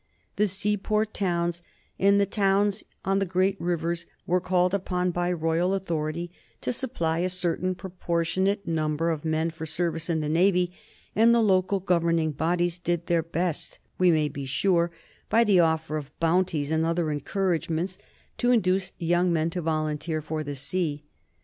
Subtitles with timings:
[0.35, 1.61] The seaport towns
[1.99, 6.31] and the towns on the great rivers were called upon by royal authority
[6.61, 10.73] to supply a certain proportionate number of men for service in the Navy,
[11.15, 14.89] and the local governing bodies did their best, we may be sure,
[15.29, 17.99] by the offer of bounties and other encouragements,
[18.39, 21.03] to induce young men to volunteer for the sea.